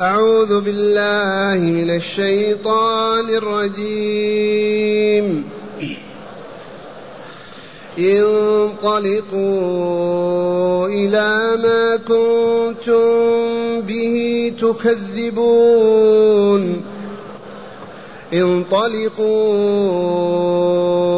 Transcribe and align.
أعوذ 0.00 0.60
بالله 0.60 1.58
من 1.58 1.90
الشيطان 1.90 3.30
الرجيم. 3.30 5.26
انطلقوا 7.98 9.38
إلى 10.88 11.56
ما 11.62 11.96
كنتم 11.96 13.00
به 13.80 14.52
تكذبون. 14.60 15.64
انطلقوا 18.32 19.24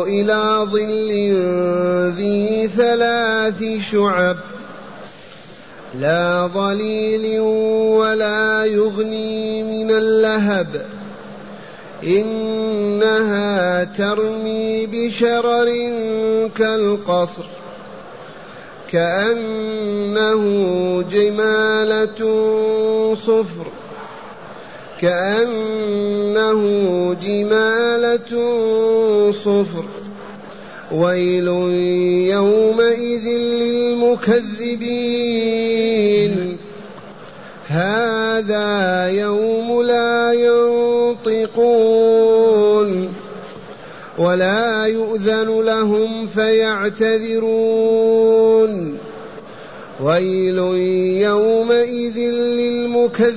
إلى 0.07 0.67
ظل 0.73 1.11
ذي 2.17 2.69
ثلاث 2.77 3.65
شعب. 3.93 4.37
لا 5.95 6.51
ظليل 6.55 7.41
ولا 7.41 8.65
يغني 8.65 9.63
من 9.63 9.91
اللهب. 9.91 10.87
إنها 12.05 13.85
ترمي 13.85 14.87
بشرر 14.87 15.69
كالقصر 16.59 17.45
كأنه 18.93 20.45
جمالة 21.13 22.35
صفر 23.15 23.67
كأنه 25.01 26.63
جمالة 27.23 28.33
صفر. 29.33 29.85
ويل 30.93 31.49
يومئذ 32.29 33.29
للمكذبين. 33.29 34.81
هذا 38.41 39.09
يوم 39.09 39.83
لا 39.83 40.33
ينطقون 40.33 41.49
ولا 44.19 44.87
يؤذن 44.87 45.61
لهم 45.61 46.27
فيعتذرون. 46.27 47.51
ويل 50.03 50.59
يومئذ 51.23 52.19
للمكذبين. 52.19 53.37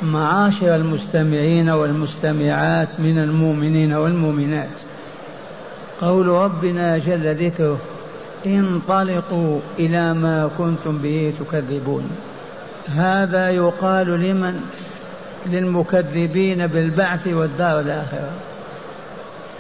معاشر 0.03 0.77
المستمعين 0.77 1.71
والمستمعات 1.71 2.89
من 2.99 3.19
المؤمنين 3.19 3.93
والمؤمنات. 3.93 4.69
قول 6.01 6.27
ربنا 6.27 6.99
جل 6.99 7.47
ذكره 7.47 7.79
انطلقوا 8.47 9.61
إلى 9.79 10.15
ما 10.15 10.51
كنتم 10.59 10.99
به 10.99 11.33
تكذبون. 11.41 12.11
هذا 12.87 13.51
يقال 13.51 14.07
لمن؟ 14.07 14.61
للمكذبين 15.47 16.67
بالبعث 16.67 17.27
والدار 17.27 17.81
الآخرة 17.81 18.31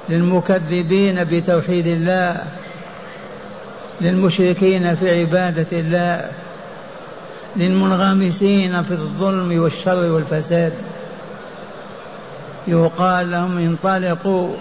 للمكذبين 0.08 1.24
بتوحيد 1.24 1.86
الله. 1.86 2.36
للمشركين 4.00 4.94
في 4.94 5.20
عبادة 5.20 5.66
الله. 5.72 6.30
للمنغمسين 7.56 8.82
في 8.82 8.90
الظلم 8.90 9.62
والشر 9.62 10.10
والفساد. 10.10 10.72
يقال 12.68 13.30
لهم 13.30 13.58
انطلقوا 13.58 14.54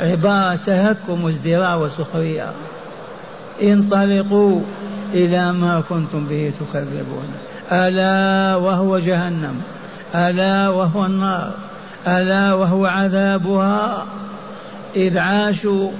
عبارة 0.00 0.58
تهكم 0.66 1.24
وازدراء 1.24 1.78
وسخرية 1.78 2.52
انطلقوا 3.62 4.60
إلى 5.14 5.52
ما 5.52 5.82
كنتم 5.88 6.26
به 6.26 6.52
تكذبون. 6.60 7.28
ألا 7.72 8.56
وهو 8.56 8.98
جهنم 8.98 9.60
ألا 10.14 10.68
وهو 10.68 11.06
النار 11.06 11.52
ألا 12.08 12.54
وهو 12.54 12.86
عذابها. 12.86 14.06
إذ 14.96 15.18
عاشوا 15.18 15.90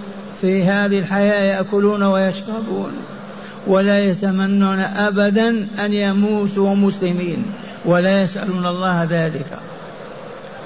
في 0.41 0.65
هذه 0.65 0.99
الحياة 0.99 1.43
يأكلون 1.43 2.03
ويشربون 2.03 2.93
ولا 3.67 4.05
يتمنون 4.05 4.79
أبدا 4.81 5.69
أن 5.85 5.93
يموتوا 5.93 6.75
مسلمين 6.75 7.45
ولا 7.85 8.23
يسألون 8.23 8.67
الله 8.67 9.07
ذلك. 9.11 9.59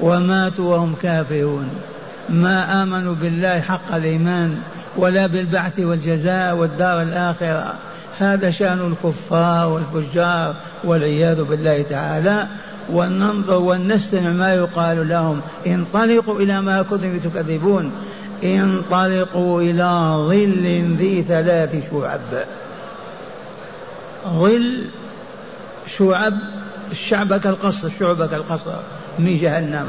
وماتوا 0.00 0.74
وهم 0.74 0.94
كافرون. 1.02 1.68
ما 2.28 2.82
آمنوا 2.82 3.14
بالله 3.14 3.60
حق 3.60 3.94
الإيمان 3.94 4.58
ولا 4.96 5.26
بالبعث 5.26 5.80
والجزاء 5.80 6.56
والدار 6.56 7.02
الآخرة. 7.02 7.74
هذا 8.18 8.50
شأن 8.50 8.92
الكفار 8.92 9.68
والفجار 9.68 10.54
والعياذ 10.84 11.44
بالله 11.44 11.82
تعالى. 11.82 12.46
وننظر 12.92 13.58
ونستمع 13.58 14.30
ما 14.30 14.54
يقال 14.54 15.08
لهم. 15.08 15.40
انطلقوا 15.66 16.40
إلى 16.40 16.60
ما 16.60 16.82
كنتم 16.82 17.18
تكذبون. 17.18 17.92
انطلقوا 18.44 19.62
إلى 19.62 20.14
ظل 20.28 20.96
ذي 20.98 21.22
ثلاث 21.28 21.90
شعب. 21.90 22.44
ظل 24.28 24.84
شعب 25.98 26.34
الشعب 26.90 27.36
كالقصر 27.36 27.88
شعب 28.00 28.28
كالقصر 28.28 28.72
من 29.18 29.38
جهنم. 29.38 29.88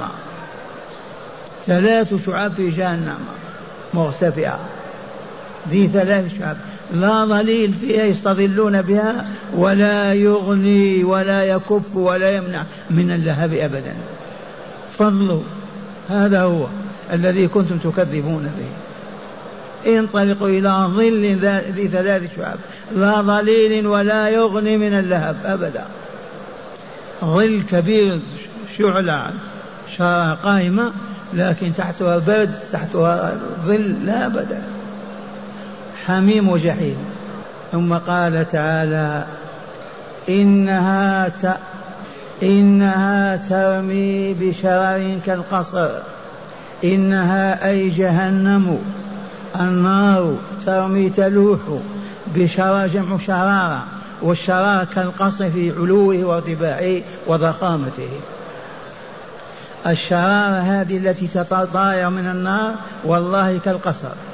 ثلاث 1.68 2.26
شعب 2.26 2.52
في 2.52 2.70
جهنم. 2.70 3.20
مرتفعة. 3.94 4.60
ذي 5.70 5.88
ثلاث 5.88 6.40
شعب. 6.40 6.58
لا 6.94 7.26
ظليل 7.26 7.74
فيها 7.74 8.04
يستظلون 8.04 8.82
بها 8.82 9.26
ولا 9.56 10.14
يغني 10.14 11.04
ولا 11.04 11.44
يكف 11.44 11.96
ولا 11.96 12.36
يمنع 12.36 12.64
من 12.90 13.12
اللهب 13.12 13.54
أبدا. 13.54 13.94
فضل 14.98 15.42
هذا 16.10 16.42
هو 16.42 16.66
الذي 17.14 17.48
كنتم 17.48 17.78
تكذبون 17.78 18.52
به. 18.58 20.00
انطلقوا 20.00 20.48
إلى 20.48 20.90
ظل 20.96 21.40
ذي 21.76 21.88
ثلاث 21.88 22.36
شعب. 22.36 22.58
لا 22.96 23.22
ظليل 23.22 23.88
ولا 23.88 24.30
يغني 24.30 24.78
من 24.78 24.94
اللهب 25.00 25.36
أبدا. 25.46 25.86
ظل 27.26 27.62
كبير 27.72 28.20
شعلة 28.78 29.32
قائمة 30.44 30.92
لكن 31.34 31.74
تحتها 31.74 32.18
برد 32.18 32.54
تحتها 32.72 33.40
ظل 33.66 33.96
لا 34.06 34.26
أبدا. 34.26 34.62
حميم 36.08 36.50
وجحيم. 36.50 36.98
ثم 37.72 37.94
قال 37.94 38.48
تعالى 38.48 39.26
إنها 40.30 41.30
ت... 41.30 41.58
إنها 42.44 43.36
ترمي 43.36 44.34
بشرر 44.34 45.20
كالقصر. 45.26 45.90
إنها 46.84 47.70
أي 47.70 47.90
جهنم. 47.90 48.80
النار 49.60 50.36
ترمي 50.66 51.10
تلوح 51.10 51.60
بشرر 52.36 52.88
جمع 52.88 53.18
شرارة 53.18 53.84
والشرارة 54.22 54.88
كالقصر 54.96 55.50
في 55.50 55.72
علوه 55.72 56.24
وارتفاعه 56.24 57.02
وضخامته. 57.28 58.10
الشرارة 59.88 60.60
هذه 60.60 60.98
التي 60.98 61.28
تتطاير 61.28 62.10
من 62.10 62.30
النار 62.30 62.72
والله 63.04 63.60
كالقصر. 63.66 64.29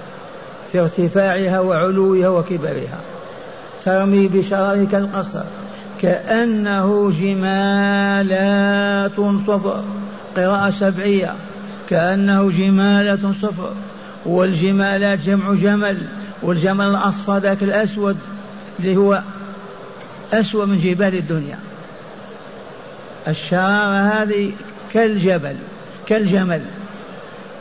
في 0.76 0.82
ارتفاعها 0.82 1.60
وعلوها 1.60 2.30
وكبرها. 2.30 3.00
ترمي 3.86 4.28
بشرارها 4.28 4.86
كالقصر 4.86 5.44
كأنه 6.02 7.12
جمالات 7.12 9.12
صفر 9.48 9.84
قراءة 10.38 10.74
سبعية 10.80 11.36
كأنه 11.90 12.52
جمالة 12.52 13.34
صفر. 13.42 13.74
والجمالات 14.26 15.20
جمع 15.20 15.54
جمل 15.54 15.98
والجمل 16.42 16.86
الأصفر 16.86 17.38
ذاك 17.38 17.64
الأسود 17.64 18.18
اللي 18.80 18.98
هو 18.98 19.22
أسود 20.34 20.68
من 20.68 20.80
جبال 20.80 21.16
الدنيا. 21.16 21.60
الشرارة 23.28 23.98
هذه 23.98 24.52
كالجبل 24.94 25.56
كالجمل 26.08 26.62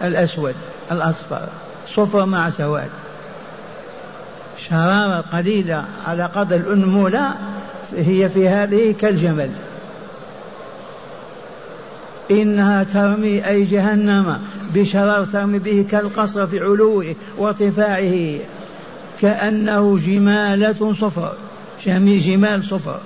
الأسود 0.05 0.55
الأصفر 0.93 1.49
صفر 1.97 2.27
مع 2.27 2.51
سواد. 2.51 2.91
شرارة 4.69 5.21
قليلة 5.33 5.85
على 6.07 6.25
قدر 6.25 6.57
الأنمولة 6.57 7.35
هي 7.97 8.29
في 8.29 8.49
هذه 8.49 8.95
كالجمل. 9.01 9.51
إنها 12.31 12.83
ترمي 12.83 13.49
أي 13.49 13.65
جهنم 13.65 14.39
بشرر 14.75 15.25
ترمي 15.25 15.59
به 15.59 15.87
كالقصر 15.91 16.47
في 16.47 16.61
علوه 16.61 17.15
وارتفاعه 17.39 18.39
كأنه 19.21 19.99
جمالة 19.99 20.95
صفر 21.01 21.33
جمال 22.19 22.65
صفر. 22.65 23.01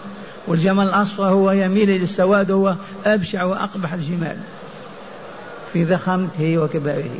والجمل 0.49 0.84
الأصفر 0.84 1.25
هو 1.25 1.50
يميل 1.50 1.90
للسواد 1.90 2.50
هو 2.50 2.75
أبشع 3.06 3.44
وأقبح 3.44 3.93
الجمال 3.93 4.37
في 5.72 5.84
ضخامته 5.84 6.58
وكباره 6.58 7.11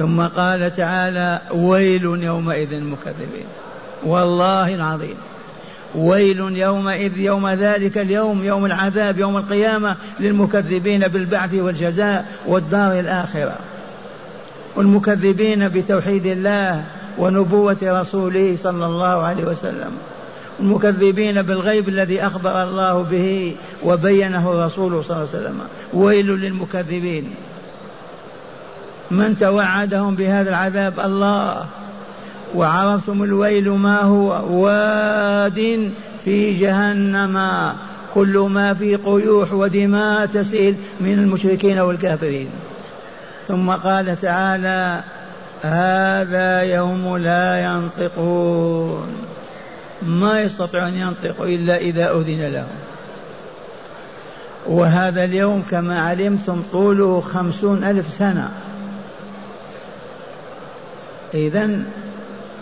ثم 0.00 0.22
قال 0.22 0.72
تعالى 0.74 1.40
ويل 1.54 2.04
يومئذ 2.04 2.72
المكذبين 2.72 3.44
والله 4.04 4.74
العظيم. 4.74 5.14
ويل 5.94 6.38
يومئذ 6.38 7.18
يوم 7.18 7.48
ذلك 7.48 7.98
اليوم 7.98 8.44
يوم 8.44 8.66
العذاب 8.66 9.18
يوم 9.18 9.36
القيامة 9.36 9.96
للمكذبين 10.20 11.00
بالبعث 11.08 11.54
والجزاء 11.54 12.26
والدار 12.46 13.00
الآخرة. 13.00 13.56
والمكذبين 14.76 15.68
بتوحيد 15.68 16.26
الله 16.26 16.84
ونبوة 17.18 17.78
رسوله 17.82 18.56
صلى 18.62 18.86
الله 18.86 19.22
عليه 19.22 19.44
وسلم. 19.44 19.92
المكذبين 20.60 21.42
بالغيب 21.42 21.88
الذي 21.88 22.22
أخبر 22.22 22.62
الله 22.62 23.02
به 23.02 23.56
وبينه 23.84 24.50
الرسول 24.50 25.04
صلى 25.04 25.16
الله 25.16 25.28
عليه 25.34 25.40
وسلم. 25.40 25.60
ويل 25.92 26.26
للمكذبين. 26.26 27.34
من 29.10 29.36
توعدهم 29.36 30.14
بهذا 30.14 30.50
العذاب؟ 30.50 31.00
الله. 31.00 31.66
وعرفتم 32.54 33.22
الويل 33.22 33.70
ما 33.70 34.00
هو؟ 34.02 34.26
واد 34.62 35.90
في 36.24 36.58
جهنم. 36.58 37.72
كل 38.14 38.38
ما 38.38 38.74
في 38.74 38.96
قيوح 38.96 39.52
ودماء 39.52 40.26
تسيل 40.26 40.76
من 41.00 41.12
المشركين 41.12 41.78
والكافرين. 41.78 42.48
ثم 43.48 43.70
قال 43.70 44.20
تعالى 44.20 45.02
هذا 45.62 46.62
يوم 46.62 47.16
لا 47.16 47.64
ينطقون. 47.64 49.08
ما 50.02 50.40
يستطيع 50.40 50.88
أن 50.88 50.94
ينطق 50.94 51.42
إلا 51.42 51.76
إذا 51.76 52.10
أذن 52.10 52.48
لهم. 52.52 52.78
وهذا 54.66 55.24
اليوم 55.24 55.62
كما 55.70 56.00
علمتم 56.00 56.62
طوله 56.72 57.20
خمسون 57.20 57.84
ألف 57.84 58.14
سنة. 58.18 58.50
إذا 61.34 61.70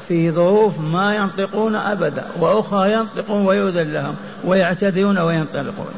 في 0.09 0.31
ظروف 0.31 0.81
ما 0.81 1.17
ينطقون 1.17 1.77
أبدا 1.77 2.25
وأخرى 2.41 2.93
ينطقون 2.93 3.47
ويؤذن 3.47 3.93
لهم 3.93 4.15
ويعتذرون 4.45 5.19
وينطلقون. 5.19 5.93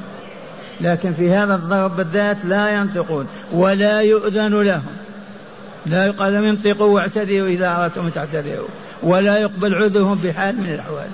لكن 0.81 1.13
في 1.13 1.33
هذا 1.33 1.55
الضرب 1.55 1.97
بالذات 1.97 2.37
لا 2.45 2.71
ينطقون 2.71 3.27
ولا 3.53 4.01
يؤذن 4.01 4.63
لهم. 4.63 4.93
لا 5.87 6.07
يقال 6.07 6.33
لهم 6.33 6.45
انطقوا 6.45 6.95
واعتذروا 6.95 7.49
إذا 7.49 7.77
أردتم 7.77 8.07
أن 8.07 8.13
تعتذروا 8.13 8.69
ولا 9.03 9.39
يقبل 9.39 9.75
عذرهم 9.75 10.19
بحال 10.25 10.57
من 10.57 10.71
الأحوال. 10.71 11.09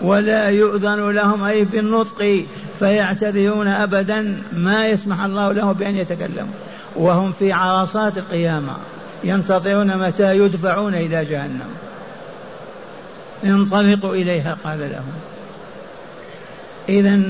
ولا 0.00 0.48
يؤذن 0.48 1.10
لهم 1.10 1.44
أي 1.44 1.64
بالنطق 1.64 2.44
فيعتذرون 2.78 3.68
أبدا 3.68 4.42
ما 4.52 4.86
يسمح 4.86 5.24
الله 5.24 5.52
لهم 5.52 5.72
بأن 5.72 5.96
يتكلموا. 5.96 6.54
وهم 6.96 7.32
في 7.32 7.52
عرصات 7.52 8.18
القيامة. 8.18 8.72
ينتظرون 9.24 9.96
متى 9.96 10.38
يدفعون 10.38 10.94
إلى 10.94 11.24
جهنم. 11.24 11.70
انطلقوا 13.44 14.14
إليها 14.14 14.58
قال 14.64 14.80
لهم. 14.80 15.12
إذا 16.88 17.20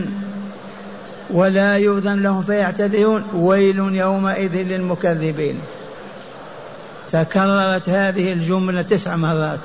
ولا 1.31 1.76
يؤذن 1.76 2.22
لهم 2.22 2.42
فيعتذرون. 2.42 3.25
ويل 3.34 3.78
يومئذ 3.78 4.52
للمكذبين. 4.52 5.60
تكررت 7.10 7.88
هذه 7.88 8.32
الجملة 8.32 8.82
تسع 8.82 9.16
مرات. 9.16 9.60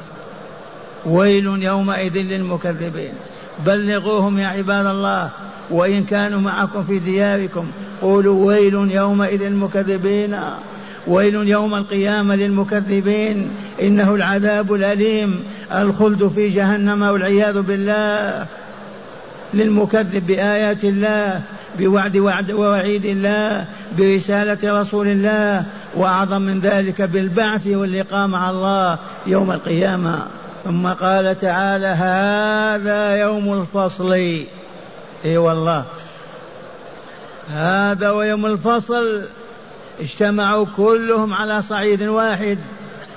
ويل 1.05 1.45
يومئذ 1.45 2.17
للمكذبين. 2.17 3.13
بلغوهم 3.65 4.39
يا 4.39 4.47
عباد 4.47 4.85
الله 4.85 5.29
وإن 5.69 6.03
كانوا 6.03 6.39
معكم 6.39 6.83
في 6.83 6.99
دياركم 6.99 7.67
قولوا 8.01 8.45
ويل 8.45 8.73
يومئذ 8.73 9.43
للمكذبين. 9.43 10.39
ويل 11.07 11.35
يوم 11.35 11.75
القيامة 11.75 12.35
للمكذبين. 12.35 13.49
إنه 13.81 14.15
العذاب 14.15 14.73
الأليم. 14.73 15.43
الخلد 15.71 16.27
في 16.27 16.49
جهنم 16.49 17.01
والعياذ 17.01 17.61
بالله. 17.61 18.45
للمكذب 19.53 20.27
بآيات 20.27 20.83
الله 20.83 21.41
بوعد 21.79 22.17
وعد 22.17 22.51
ووعيد 22.51 23.05
الله 23.05 23.65
برسالة 23.97 24.81
رسول 24.81 25.07
الله 25.07 25.63
وأعظم 25.95 26.41
من 26.41 26.59
ذلك 26.59 27.01
بالبعث 27.01 27.67
واللقاء 27.67 28.27
مع 28.27 28.49
الله 28.49 28.97
يوم 29.27 29.51
القيامة. 29.51 30.27
ثم 30.63 30.87
قال 30.87 31.39
تعالى 31.39 31.87
هذا 31.87 33.15
يوم 33.15 33.61
الفصل. 33.61 34.13
إي 35.25 35.37
والله. 35.37 35.83
هذا 37.49 38.09
ويوم 38.09 38.45
الفصل. 38.45 39.21
اجتمعوا 39.99 40.65
كلهم 40.77 41.33
على 41.33 41.61
صعيد 41.61 42.03
واحد 42.03 42.57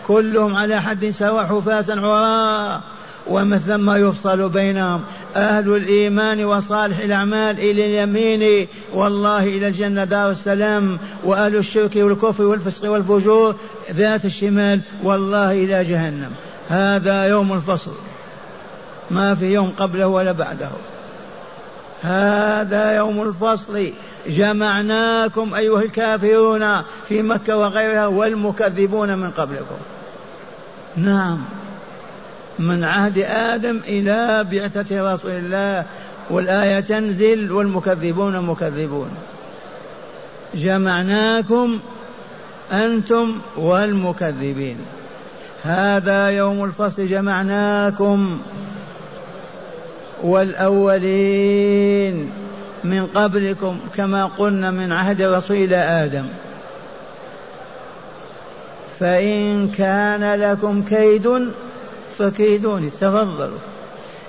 كلهم 0.06 0.56
على 0.56 0.82
حد 0.82 1.10
سواء 1.10 1.46
حفاة 1.46 1.84
عراة 1.88 2.80
ومن 3.26 3.58
ثم 3.58 3.90
يفصل 3.90 4.48
بينهم 4.48 5.02
أهل 5.36 5.76
الإيمان 5.76 6.44
وصالح 6.44 6.98
الأعمال 6.98 7.58
إلى 7.58 7.86
اليمين 7.86 8.66
والله 8.92 9.44
إلى 9.44 9.68
الجنة 9.68 10.04
دار 10.04 10.30
السلام. 10.30 10.98
وأهل 11.24 11.56
الشرك 11.56 11.96
والكفر 11.96 12.44
والفسق 12.44 12.90
والفجور 12.90 13.54
ذات 13.92 14.24
الشمال 14.24 14.80
والله 15.02 15.52
إلى 15.52 15.84
جهنم. 15.84 16.30
هذا 16.68 17.24
يوم 17.24 17.52
الفصل. 17.52 17.94
ما 19.10 19.34
في 19.34 19.52
يوم 19.52 19.72
قبله 19.78 20.06
ولا 20.06 20.32
بعده. 20.32 20.68
هذا 22.02 22.96
يوم 22.96 23.22
الفصل. 23.22 23.92
جمعناكم 24.26 25.54
أيها 25.54 25.82
الكافرون 25.82 26.82
في 27.08 27.22
مكة 27.22 27.56
وغيرها 27.56 28.06
والمكذبون 28.06 29.18
من 29.18 29.30
قبلكم. 29.30 29.76
نعم. 30.96 31.38
من 32.58 32.84
عهد 32.84 33.18
آدم 33.18 33.80
إلى 33.88 34.44
بعثة 34.52 35.14
رسول 35.14 35.30
الله 35.30 35.84
والآية 36.30 36.80
تنزل 36.80 37.52
والمكذبون 37.52 38.40
مكذبون. 38.40 39.10
جمعناكم 40.54 41.80
أنتم 42.72 43.38
والمكذبين. 43.56 44.76
هذا 45.62 46.30
يوم 46.30 46.64
الفصل. 46.64 47.06
جمعناكم. 47.06 48.40
والأولين 50.22 51.78
من 52.84 53.06
قبلكم 53.06 53.80
كما 53.96 54.26
قلنا 54.26 54.70
من 54.70 54.92
عهد 54.92 55.22
إلى 55.50 55.76
آدم. 55.76 56.26
فإن 59.00 59.68
كان 59.68 60.34
لكم 60.34 60.82
كيد 60.82 61.52
فكيدوني 62.18 62.90
تفضلوا. 62.90 63.58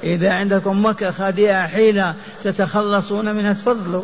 إذا 0.03 0.33
عندكم 0.33 0.85
مكر 0.85 1.11
خديعة 1.11 1.67
حيلة 1.67 2.15
تتخلصون 2.43 3.35
منها 3.35 3.53
تفضلوا. 3.53 4.03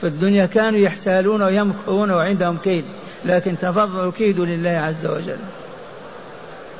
في 0.00 0.06
الدنيا 0.06 0.46
كانوا 0.46 0.78
يحتالون 0.78 1.42
ويمكرون 1.42 2.10
وعندهم 2.10 2.56
كيد 2.56 2.84
لكن 3.24 3.58
تفضلوا 3.58 4.12
كيدوا 4.12 4.46
لله 4.46 4.70
عز 4.70 5.06
وجل. 5.06 5.38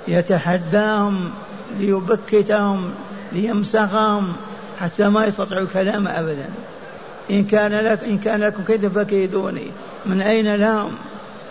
يتحداهم 0.09 1.31
ليبكتهم 1.79 2.91
ليمسخهم 3.35 4.33
حتى 4.81 5.09
ما 5.09 5.27
يستطيعوا 5.27 5.63
الكلام 5.63 6.09
ابدا. 6.09 6.49
إن 7.31 7.45
كان 7.45 7.75
لك 7.75 8.05
إن 8.05 8.19
كان 8.19 8.41
لكم 8.41 8.65
كيد 8.65 8.89
فكيدوني. 8.89 9.67
من 10.07 10.23
أين 10.23 10.55
لهم؟ 10.55 10.93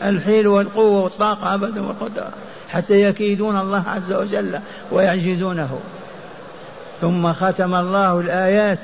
الحيل 0.03 0.47
والقوة 0.47 1.03
والطاقة 1.03 1.53
ابدا 1.53 1.87
والقدرة. 1.87 2.31
حتى 2.69 3.01
يكيدون 3.01 3.59
الله 3.59 3.83
عز 3.87 4.13
وجل 4.13 4.59
ويعجزونه. 4.91 5.79
ثم 7.01 7.33
ختم 7.33 7.75
الله 7.75 8.19
الآيات 8.19 8.79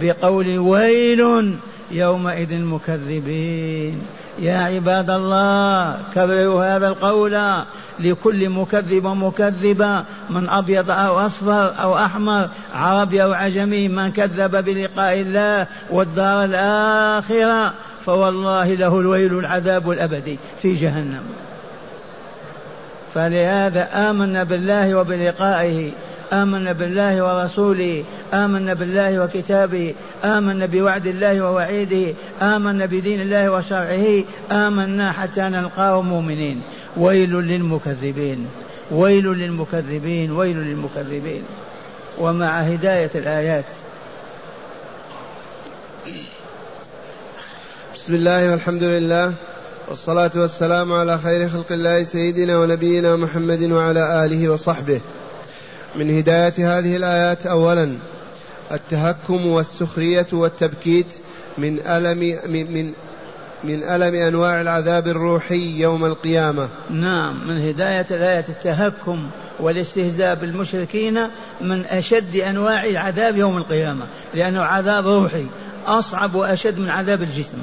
بقول 0.00 0.58
ويل 0.58 1.54
يومئذ 1.90 2.52
المكذبين 2.52 4.02
يا 4.38 4.58
عباد 4.58 5.10
الله 5.10 5.96
كرروا 6.14 6.76
هذا 6.76 6.88
القول. 6.88 7.64
لكل 8.00 8.48
مكذب 8.50 9.04
ومكذبة 9.04 10.04
من 10.30 10.48
أبيض 10.48 10.90
أو 10.90 11.20
أصفر 11.20 11.72
أو 11.82 11.98
أحمر 11.98 12.48
عربي 12.74 13.22
أو 13.22 13.32
عجمي 13.32 13.88
من 13.88 14.12
كذب 14.12 14.64
بلقاء 14.64 15.20
الله 15.20 15.66
والدار 15.90 16.44
الآخرة 16.44 17.74
فوالله 18.06 18.74
له 18.74 19.00
الويل 19.00 19.38
العذاب 19.38 19.90
الأبدي 19.90 20.38
في 20.62 20.74
جهنم. 20.74 21.22
فلهذا 23.14 24.10
آمنا 24.10 24.44
بالله 24.44 24.94
وبلقائه. 24.94 25.92
آمنا 26.32 26.72
بالله 26.72 27.24
ورسوله 27.24 28.04
آمنا 28.34 28.74
بالله 28.74 29.24
وكتابه 29.24 29.94
آمنا 30.24 30.66
بوعد 30.66 31.06
الله 31.06 31.40
ووعيده 31.40 32.14
آمنا 32.42 32.86
بدين 32.86 33.20
الله 33.20 33.50
وشرعه 33.50 34.24
آمنا 34.52 35.12
حتى 35.12 35.40
نلقاه 35.40 36.02
مؤمنين. 36.02 36.62
ويل 36.96 37.32
للمكذبين 37.32 38.46
ويل 38.90 39.26
للمكذبين 39.26 40.32
ويل 40.32 40.56
للمكذبين. 40.56 41.42
ومع 42.18 42.60
هداية 42.60 43.10
الآيات. 43.14 43.64
بسم 47.94 48.14
الله 48.14 48.50
والحمد 48.50 48.82
لله 48.82 49.32
والصلاة 49.88 50.30
والسلام 50.36 50.92
على 50.92 51.18
خير 51.18 51.48
خلق 51.48 51.72
الله 51.72 52.04
سيدنا 52.04 52.58
ونبينا 52.58 53.16
محمد 53.16 53.62
وعلى 53.62 54.24
آله 54.24 54.48
وصحبه. 54.48 55.00
من 55.96 56.18
هداية 56.18 56.78
هذه 56.78 56.96
الآيات 56.96 57.46
أولا 57.46 57.96
التهكم 58.72 59.46
والسخرية 59.46 60.26
والتبكيت 60.32 61.16
من 61.58 61.80
ألم 61.80 62.18
من, 62.46 62.72
من 62.72 62.92
من 63.64 63.82
ألم 63.84 64.14
أنواع 64.14 64.60
العذاب 64.60 65.06
الروحي 65.06 65.80
يوم 65.80 66.04
القيامة. 66.04 66.68
نعم 66.90 67.48
من 67.48 67.68
هداية 67.68 68.06
الآية 68.10 68.44
التهكم 68.48 69.30
والاستهزاء 69.58 70.34
بالمشركين 70.34 71.28
من 71.60 71.84
أشد 71.84 72.36
أنواع 72.36 72.84
العذاب 72.84 73.36
يوم 73.36 73.56
القيامة 73.56 74.06
لأنه 74.34 74.60
عذاب 74.60 75.06
روحي 75.06 75.46
أصعب 75.86 76.34
وأشد 76.34 76.78
من 76.78 76.90
عذاب 76.90 77.22
الجسم. 77.22 77.58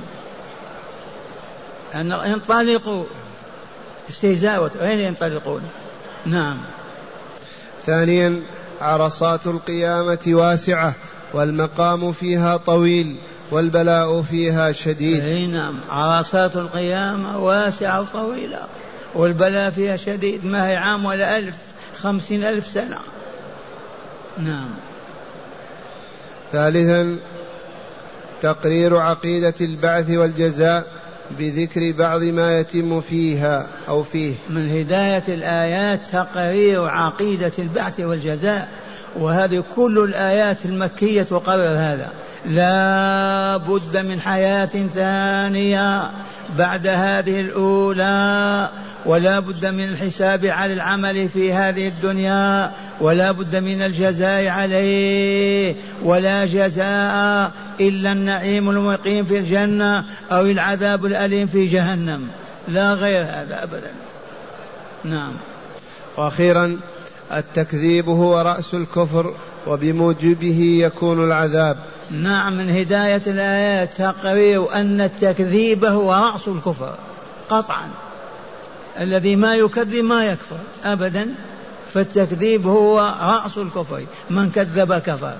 أن 1.96 2.12
ينطلقوا 2.25 3.03
استهزاء 4.10 4.72
أين 4.81 5.00
ينطلقون؟ 5.00 5.62
نعم. 6.25 6.57
ثانيا 7.88 8.41
عرصات 8.82 9.48
القيامة 9.48 10.20
واسعة 10.27 10.94
والمقام 11.34 12.12
فيها 12.12 12.58
طويل 12.58 13.17
والبلاء 13.51 14.22
فيها 14.22 14.72
شديد. 14.72 15.24
أي 15.24 15.48
نعم 15.48 15.79
عرصات 15.89 16.56
القيامة 16.56 17.38
واسعة 17.44 18.01
وطويلة 18.01 18.60
والبلاء 19.15 19.72
فيها 19.72 19.98
شديد. 19.98 20.46
ما 20.46 20.67
هي 20.67 20.75
عام 20.75 21.06
ولا 21.06 21.38
ألف؟ 21.38 21.56
خمسين 22.01 22.44
ألف 22.44 22.67
سنة. 22.67 23.00
نعم. 24.38 24.70
ثالثا 26.51 27.20
تقرير 28.41 28.98
عقيدة 28.98 29.53
البعث 29.62 30.10
والجزاء. 30.10 30.88
بذكر 31.39 31.91
بعض 31.91 32.24
ما 32.24 32.60
يتم 32.60 33.01
فيها 33.01 33.67
أو 33.88 34.03
فيه. 34.03 34.34
من 34.50 34.69
هداية 34.69 35.24
الآيات 35.27 36.07
تقرير 36.07 36.86
عقيدة 36.86 37.51
البعث 37.60 38.00
والجزاء 38.00 38.67
وهذه 39.15 39.63
كل 39.75 40.03
الآيات 40.10 40.65
المكية 40.65 41.24
تقرر 41.24 41.67
هذا. 41.67 42.12
لا 42.46 43.58
بد 43.58 43.98
من 43.98 44.22
حياة 44.22 44.88
ثانية 44.96 46.12
بعد 46.58 46.88
هذه 46.88 47.41
الأولى 47.41 48.70
ولا 49.06 49.39
بد 49.39 49.65
من 49.65 49.84
الحساب 49.84 50.46
على 50.46 50.74
العمل 50.74 51.29
في 51.29 51.53
هذه 51.53 51.88
الدنيا 51.88 52.72
ولا 53.00 53.32
بد 53.32 53.56
من 53.56 53.82
الجزاء 53.82 54.48
عليه 54.48 55.75
ولا 56.03 56.46
جزاء 56.46 57.51
إلا 57.79 58.12
النعيم 58.12 58.70
المقيم 58.70 59.25
في 59.25 59.38
الجنة 59.38 60.06
أو 60.32 60.46
العذاب 60.46 61.06
الأليم 61.06 61.48
في 61.48 61.65
جهنم. 61.65 62.27
لا 62.67 62.94
غير 62.94 63.24
هذا 63.24 63.63
أبدا. 63.63 63.91
نعم. 65.03 65.34
وأخيرا 66.17 66.79
التكذيب 67.34 68.10
هو 68.10 68.41
رأس 68.41 68.74
الكفر 68.74 69.34
وبموجبه 69.67 70.79
يكون 70.82 71.24
العذاب. 71.24 71.77
نعم 72.11 72.57
من 72.57 72.69
هداية 72.69 73.21
الآيات. 73.27 73.93
تقرير 73.93 74.73
أن 74.73 75.01
التكذيب 75.01 75.85
هو 75.85 76.13
رأس 76.13 76.47
الكفر 76.47 76.95
قطعا. 77.49 77.87
الذي 78.99 79.35
ما 79.35 79.55
يكذب 79.55 80.03
ما 80.03 80.25
يكفر 80.25 80.57
أبدا 80.85 81.27
فالتكذيب 81.93 82.67
هو 82.67 83.15
رأس 83.21 83.57
الكفر. 83.57 84.03
من 84.29 84.51
كذب 84.51 84.93
كفر. 84.93 85.33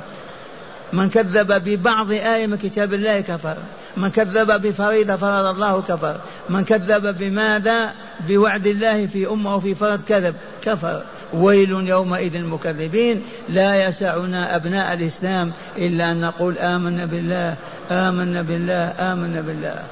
من 0.94 1.10
كذب 1.10 1.64
ببعض 1.66 2.12
آية 2.12 2.48
من 2.48 2.58
كتاب 2.58 2.94
الله 2.94 3.22
كفر. 3.22 3.58
من 3.98 4.10
كذب 4.10 4.62
بفريضة 4.62 5.16
فرض 5.16 5.46
الله 5.46 5.82
كفر. 5.82 6.16
من 6.50 6.66
كذب 6.66 7.18
بماذا؟ 7.18 7.94
بوعد 8.28 8.68
الله 8.68 9.08
في 9.08 9.28
أمة 9.28 9.56
وفي 9.56 9.76
فرض 9.76 10.02
كذب 10.04 10.36
كفر. 10.62 11.04
ويل 11.34 11.72
يومئذ 11.72 12.36
المكذبين 12.36 13.24
لا 13.50 13.88
يسعنا 13.88 14.56
أبناء 14.56 14.94
الإسلام 14.94 15.52
إلا 15.78 16.12
أن 16.12 16.22
نقول 16.22 16.58
آمنا 16.58 17.06
بالله 17.06 17.56
آمنا 17.92 18.42
بالله 18.42 18.94
آمنا 19.00 19.42
بالله. 19.42 19.84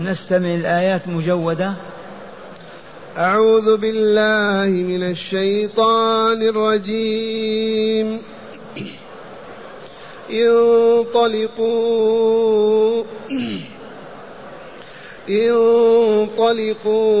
نستمع 0.00 0.54
الآيات 0.54 1.08
مجودة. 1.08 1.74
أعوذ 3.18 3.76
بالله 3.76 4.70
من 4.70 5.10
الشيطان 5.10 6.42
الرجيم. 6.42 8.20
انطلقوا 10.30 11.80
انطلقوا 15.30 17.20